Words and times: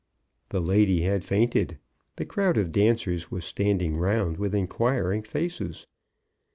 The 0.49 0.59
lady 0.61 1.01
had 1.03 1.23
fainted. 1.23 1.77
The 2.15 2.25
crowd 2.25 2.57
of 2.57 2.71
dancers 2.71 3.29
was 3.29 3.45
standing 3.45 3.95
round, 3.97 4.37
with 4.37 4.55
inquiring 4.55 5.21
faces. 5.21 5.85